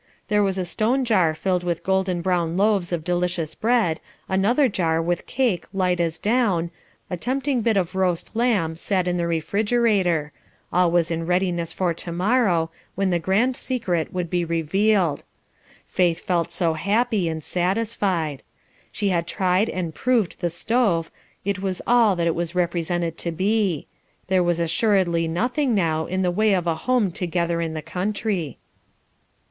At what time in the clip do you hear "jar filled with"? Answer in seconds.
1.05-1.83